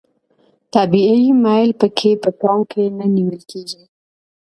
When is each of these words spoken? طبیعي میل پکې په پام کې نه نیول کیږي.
طبیعي 0.73 1.27
میل 1.43 1.69
پکې 1.79 2.11
په 2.23 2.29
پام 2.39 2.59
کې 2.71 2.83
نه 2.97 3.05
نیول 3.15 3.41
کیږي. 3.51 3.83